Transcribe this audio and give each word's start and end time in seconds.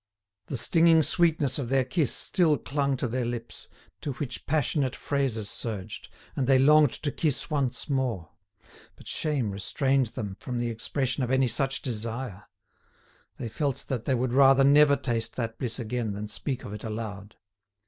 The 0.47 0.57
stinging 0.57 1.03
sweetness 1.03 1.59
of 1.59 1.69
their 1.69 1.85
kiss 1.85 2.11
still 2.11 2.57
clung 2.57 2.97
to 2.97 3.07
their 3.07 3.23
lips, 3.23 3.67
to 4.01 4.13
which 4.13 4.47
passionate 4.47 4.95
phrases 4.95 5.47
surged, 5.47 6.09
and 6.35 6.47
they 6.47 6.57
longed 6.57 6.93
to 7.03 7.11
kiss 7.11 7.51
once 7.51 7.87
more. 7.87 8.31
But 8.95 9.07
shame 9.07 9.51
restrained 9.51 10.07
them 10.07 10.37
from 10.39 10.57
the 10.57 10.71
expression 10.71 11.21
of 11.21 11.29
any 11.29 11.47
such 11.47 11.83
desire. 11.83 12.45
They 13.37 13.47
felt 13.47 13.85
that 13.89 14.05
they 14.05 14.15
would 14.15 14.33
rather 14.33 14.63
never 14.63 14.95
taste 14.95 15.35
that 15.35 15.59
bliss 15.59 15.77
again 15.77 16.13
than 16.13 16.29
speak 16.29 16.63
of 16.65 16.73
it 16.73 16.83
aloud. 16.83 17.35